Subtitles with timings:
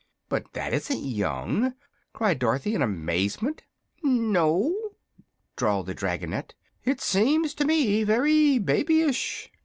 [0.29, 1.75] "But that isn't young!"
[2.11, 3.61] cried Dorothy, in amazement.
[4.01, 4.73] "No?"
[5.55, 9.51] drawled the dragonette; "it seems to me very babyish."